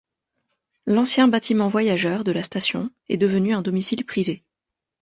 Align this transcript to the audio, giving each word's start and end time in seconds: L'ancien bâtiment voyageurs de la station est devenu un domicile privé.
L'ancien 0.87 1.27
bâtiment 1.27 1.67
voyageurs 1.67 2.23
de 2.23 2.31
la 2.31 2.41
station 2.41 2.89
est 3.07 3.17
devenu 3.17 3.53
un 3.53 3.61
domicile 3.61 4.03
privé. 4.03 4.43